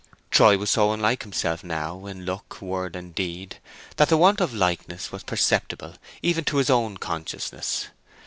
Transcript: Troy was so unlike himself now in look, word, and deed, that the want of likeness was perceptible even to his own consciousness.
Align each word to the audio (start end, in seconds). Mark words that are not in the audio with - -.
Troy 0.31 0.57
was 0.57 0.71
so 0.71 0.93
unlike 0.93 1.21
himself 1.21 1.63
now 1.63 2.07
in 2.07 2.25
look, 2.25 2.59
word, 2.59 2.95
and 2.95 3.13
deed, 3.13 3.59
that 3.97 4.09
the 4.09 4.17
want 4.17 4.41
of 4.41 4.51
likeness 4.51 5.11
was 5.11 5.21
perceptible 5.21 5.93
even 6.23 6.43
to 6.45 6.57
his 6.57 6.71
own 6.71 6.97
consciousness. 6.97 7.89